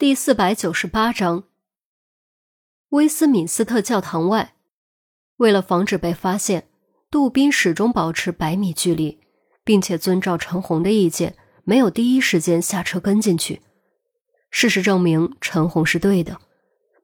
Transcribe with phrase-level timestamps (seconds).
[0.00, 1.44] 第四百九十八章，
[2.88, 4.54] 威斯敏斯特教堂外，
[5.36, 6.70] 为了防止被发现，
[7.10, 9.20] 杜宾始终保持百米距离，
[9.62, 13.60] 并且遵照陈红的意见，没有第一时间下车跟进去。
[14.50, 16.40] 事实证明，陈红是对的。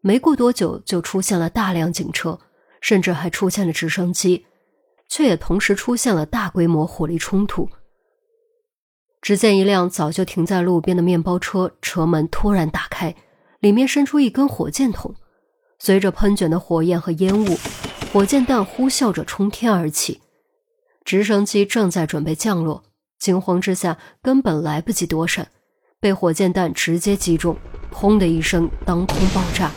[0.00, 2.40] 没过多久，就出现了大量警车，
[2.80, 4.46] 甚至还出现了直升机，
[5.06, 7.68] 却也同时出现了大规模火力冲突。
[9.26, 13.12] 只见一辆早就停在路边的面包车车门突然打开，
[13.58, 15.16] 里面伸出一根火箭筒，
[15.80, 17.58] 随着喷卷的火焰和烟雾，
[18.12, 20.20] 火箭弹呼啸着冲天而起。
[21.04, 22.84] 直升机正在准备降落，
[23.18, 25.48] 惊慌之下根本来不及躲闪，
[25.98, 27.56] 被火箭弹直接击中，
[27.90, 29.72] 轰的一声，当空爆炸，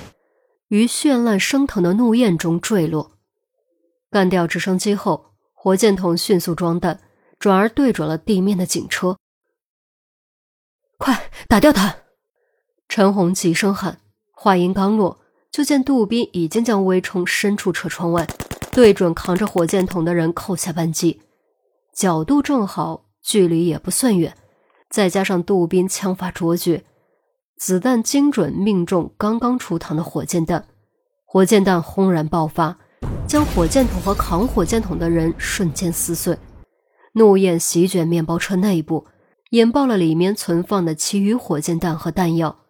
[0.68, 3.14] 于绚烂升腾的怒焰中坠落。
[4.12, 7.00] 干掉直升机后，火箭筒迅速装弹，
[7.40, 9.18] 转而对准了地面的警车。
[11.00, 11.96] 快打掉他！
[12.90, 14.00] 陈红急声喊，
[14.34, 15.18] 话音刚落，
[15.50, 18.28] 就见杜宾已经将微冲伸出车窗外，
[18.74, 21.22] 对准扛着火箭筒的人扣下扳机，
[21.96, 24.36] 角度正好，距离也不算远，
[24.90, 26.84] 再加上杜宾枪法卓绝，
[27.58, 30.66] 子弹精准命中刚刚出膛的火箭弹，
[31.26, 32.78] 火箭弹轰然爆发，
[33.26, 36.38] 将火箭筒和扛火箭筒的人瞬间撕碎，
[37.14, 39.08] 怒焰席卷面包车内部。
[39.50, 42.66] 引爆了里面存放的其余火箭弹和弹药，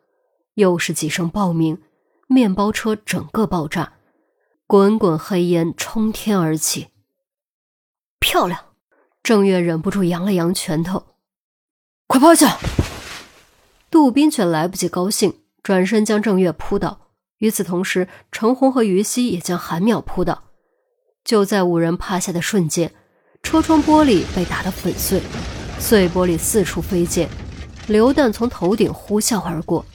[0.53, 1.81] 又是几声爆鸣，
[2.27, 3.93] 面包车整个爆炸，
[4.65, 6.87] 滚滚黑烟冲天而起。
[8.19, 8.65] 漂亮！
[9.21, 11.03] 郑月忍不住扬了扬拳头，
[12.07, 12.57] 快趴下！
[13.91, 17.09] 杜宾却来不及高兴，转身将郑月扑倒。
[17.39, 20.45] 与此同时，程红和于西也将韩淼扑倒。
[21.25, 22.93] 就在五人趴下的瞬间，
[23.43, 25.21] 车窗玻璃被打得粉碎。
[25.79, 27.27] 碎玻璃四处飞溅，
[27.87, 29.85] 流弹从头顶呼啸而过。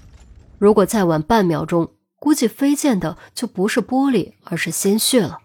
[0.58, 5.40] 如果再晚半秒钟，估计飞溅的就不是玻璃，而是鲜血了。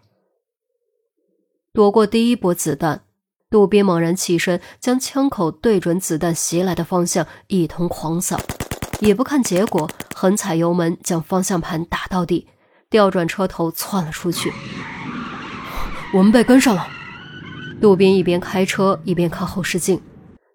[1.73, 3.04] 躲过第一波子弹，
[3.50, 8.39] 杜宾猛然起身，将枪口对准子弹袭来的方向，一通狂扫，
[9.02, 12.48] 也不看结果，狠踩油门，将方向盘打到地，
[12.89, 14.52] 调转车头窜了出去。
[16.14, 16.88] 我们被跟上了。
[17.80, 20.02] 杜宾一边开车一边看后视镜。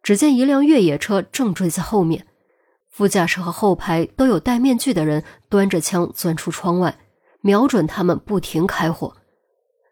[0.05, 2.27] 只见一辆越野车正追在后面，
[2.91, 6.99] 副驾驶和后排都有戴面具的人端着枪钻出窗外，
[7.41, 9.17] 瞄准他们不停开火，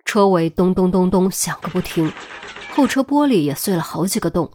[0.04, 2.12] 车尾咚咚咚咚响个不停，
[2.74, 4.52] 后车玻璃也碎了好几个洞，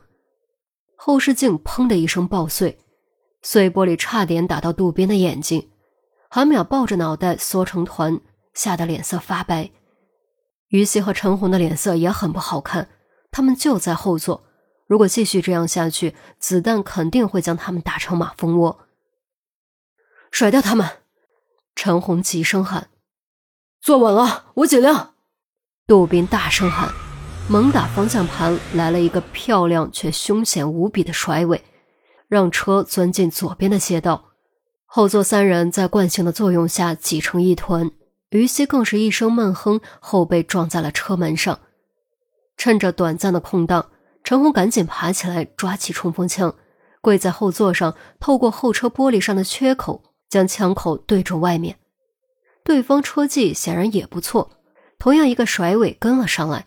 [0.95, 2.78] 后视镜砰的一声爆碎，
[3.41, 5.72] 碎玻璃差点打到渡边的眼睛，
[6.29, 8.22] 韩淼抱着脑袋缩成团，
[8.53, 9.72] 吓得脸色发白，
[10.68, 12.89] 于西和陈红的脸色也很不好看，
[13.31, 14.44] 他们就在后座。
[14.88, 18.88] 如果继续这样下去，子弹肯定会将他们打成马蜂窝。
[20.31, 20.88] 甩掉他们！
[21.75, 22.90] 陈红急声喊
[23.81, 25.14] ：“坐稳了，我尽量。”
[25.86, 26.90] 杜宾大声喊，
[27.50, 31.64] 猛打方向盘，来了一个漂亮却凶险无比的甩尾，
[32.28, 34.31] 让车钻进左边的街道。
[34.86, 37.92] 后座三人在惯性的作用下挤成一团，
[38.30, 41.59] 于西更是一声闷哼，后背撞在了车门上。
[42.56, 43.90] 趁着短暂的空档。
[44.28, 46.54] 陈红赶紧爬起来，抓起冲锋枪，
[47.00, 51.78] 跪在后座上，透过后车玻璃上的缺口，将枪口对准外面。
[52.62, 54.52] 对方车技显然也不错，
[55.00, 56.66] 同样一个甩尾跟了上来，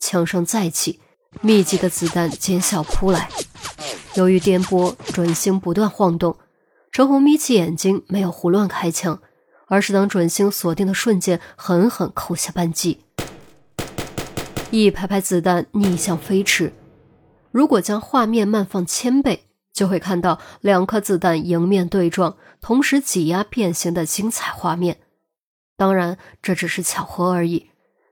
[0.00, 1.00] 枪声再起，
[1.42, 3.28] 密集的子弹尖啸扑来。
[4.14, 6.38] 由于颠簸，准星不断晃动。
[6.92, 9.20] 陈红眯起眼睛，没有胡乱开枪，
[9.66, 13.02] 而是当准星锁定的瞬间，狠狠扣下扳机。
[14.70, 16.72] 一排排子弹逆向飞驰。
[17.52, 24.98] 如果将画面慢放千倍，就会看到两颗子弹迎面对撞，同时挤压变形的精彩画面。
[25.76, 27.70] 当然，这只是巧合而已，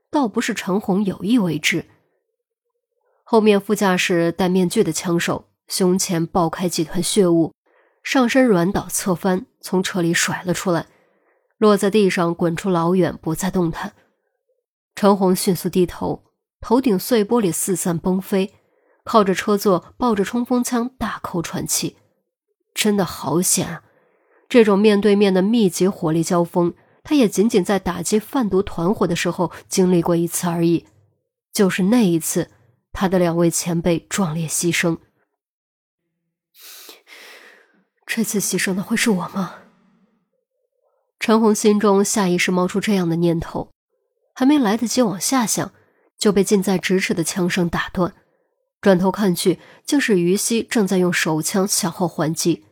[0.09, 1.85] 倒不是陈红有意为之。
[3.23, 7.53] 后面副驾驶戴面具的枪手胸前爆开几团血雾，
[8.03, 10.87] 上身软倒侧翻，从车里甩了出来，
[11.57, 13.93] 落在地上滚出老远，不再动弹。
[14.95, 16.23] 陈红迅速低头，
[16.59, 18.53] 头顶碎玻璃四散崩飞。
[19.03, 21.97] 靠着车座，抱着冲锋枪，大口喘气，
[22.73, 23.83] 真的好险啊！
[24.47, 30.85] 这种面对面的密集火力交锋，他也仅仅在打击贩毒团伙的时候经历过一次而已。
[31.53, 32.49] 就是那一次，
[32.91, 34.97] 他的两位前辈壮烈牺牲。
[38.05, 39.55] 这次牺牲的会是我吗？
[41.19, 43.71] 陈红心中下意识冒出这样的念头，
[44.33, 45.71] 还没来得及往下想，
[46.17, 48.13] 就被近在咫尺的枪声打断。
[48.81, 52.65] 转头看去，竟是于西正在用手枪向后还击。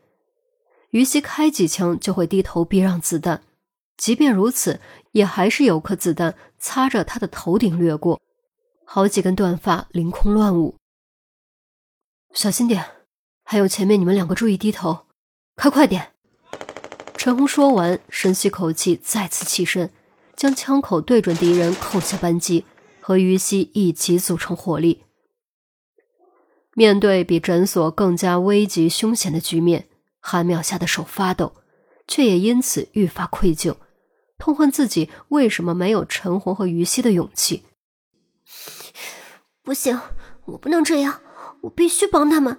[0.89, 3.43] 于西开几枪就会低头避让子弹，
[3.95, 8.19] 即便如此，也还是有颗子弹擦着他的头顶掠过，
[8.83, 10.75] 好几根断发凌空乱舞。
[12.33, 12.83] 小心点，
[13.43, 15.05] 还有前面你们两个注意低头，
[15.55, 16.13] 开快点。
[17.15, 19.91] 陈红说完，深吸口气，再次起身，
[20.35, 22.65] 将枪口对准敌人，扣下扳机，
[22.99, 25.03] 和于西一起组成火力。
[26.79, 29.89] 面对比诊所更加危急凶险的局面，
[30.21, 31.51] 韩淼吓得手发抖，
[32.07, 33.75] 却也因此愈发愧疚，
[34.37, 37.65] 痛恨自己为什么没有陈红和于西的勇气。
[39.61, 39.99] 不行，
[40.45, 41.19] 我不能这样，
[41.63, 42.57] 我必须帮他们。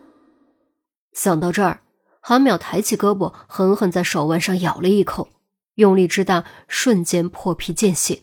[1.15, 1.81] 想到这儿。
[2.21, 5.31] 韩淼抬起胳膊，狠狠在手腕上咬了一口，
[5.77, 8.21] 用力之大，瞬间破皮见血。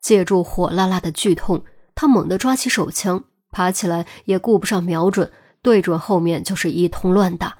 [0.00, 1.62] 借助火辣辣的剧痛，
[1.94, 5.30] 他猛地抓起手枪，爬起来也顾不上瞄准，
[5.62, 7.58] 对准后面就是一通乱打。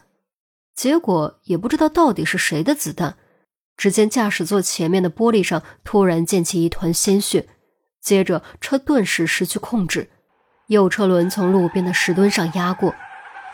[0.75, 3.17] 结果也不知道到底是谁的子弹，
[3.77, 7.47] 只见驾驶座前面的玻璃上突然溅起一团鲜血，
[8.00, 10.11] 接着车顿时失去控制，
[10.69, 12.95] 右车轮从路边的石墩上压过。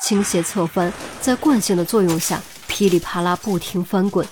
[0.00, 4.25] 倾斜侧翻，在惯性的作用下，噼里啪啦不停翻滚。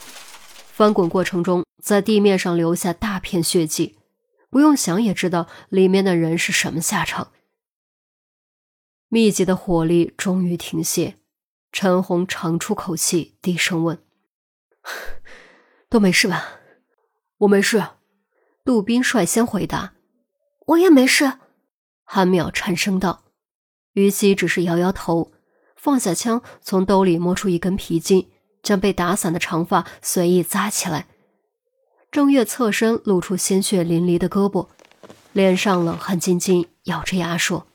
[0.70, 3.98] 翻滚过程中，在地面上留下大片血迹，
[4.48, 7.32] 不用想也知道里面的人是什么下场。
[9.08, 11.16] 密集的火力终于停歇，
[11.70, 13.98] 陈红长出口气，低声问
[15.88, 16.60] ：“都没事吧
[17.38, 17.84] ？”“我没事。”
[18.64, 19.94] 杜宾率先回答。
[20.66, 21.34] “我也没事。”
[22.02, 23.24] 韩淼颤声道。
[23.92, 25.32] 于西只是摇摇头。
[25.76, 28.28] 放下枪，从兜里摸出一根皮筋，
[28.62, 31.06] 将被打散的长发随意扎起来。
[32.10, 34.68] 郑月侧身露出鲜血淋漓的胳膊，
[35.32, 37.68] 脸上冷汗津津，咬着牙说：“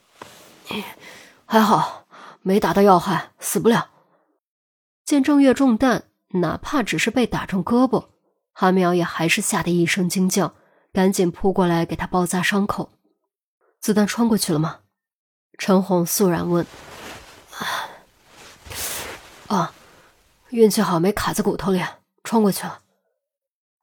[1.52, 2.08] 还好，
[2.44, 3.90] 没打到要害，死不了。”
[5.04, 6.06] 见郑月中弹，
[6.36, 8.08] 哪怕只是被打中胳膊，
[8.54, 10.56] 韩苗也还是吓得一声惊叫，
[10.94, 12.94] 赶紧扑过来给他包扎伤口。
[13.82, 14.80] 子弹穿过去了吗？
[15.58, 16.66] 陈红肃然问。
[19.48, 19.74] 啊，
[20.52, 21.84] 运气好，没卡在骨头里，
[22.24, 22.80] 穿过去了。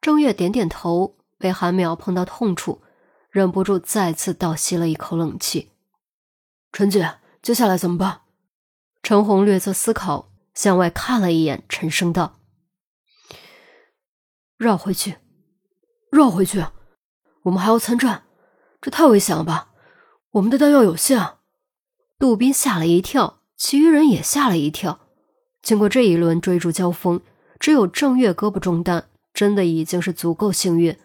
[0.01, 2.81] 正月点点头，被韩淼碰到痛处，
[3.29, 5.73] 忍不住再次倒吸了一口冷气。
[6.73, 8.23] 陈姐，接下来怎么办？
[9.03, 12.41] 陈红略作思考，向外看了一眼，沉声道
[14.59, 15.17] ：“绕回去，
[16.11, 16.65] 绕回去，
[17.45, 18.25] 我们还要参战，
[18.81, 19.71] 这太危险了吧？
[20.33, 21.35] 我们的弹药有限。”
[22.19, 25.07] 杜宾吓了一跳，其余人也吓了一跳。
[25.63, 27.21] 经过这一轮追逐交锋，
[27.61, 30.99] 只有郑月胳膊中弹，真的已经是足够幸运。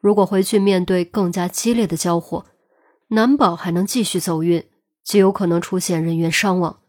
[0.00, 2.46] 如果回去面对更加激烈的交火，
[3.08, 4.64] 难保还能继续走运，
[5.04, 6.80] 极有可能出现人员伤亡。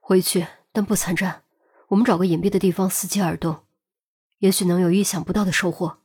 [0.00, 1.42] 回去，但不参战。
[1.88, 3.60] 我们找个隐蔽的地方伺机而动，
[4.38, 5.98] 也许能有意想不到的收获。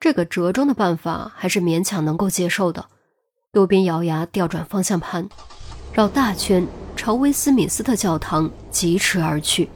[0.00, 2.88] 这个折中的办法还是勉强能够接受的。
[3.52, 5.28] 杜宾咬牙调转方向盘，
[5.92, 6.66] 绕大圈。
[6.96, 9.68] 朝威斯敏斯特教堂疾驰而去。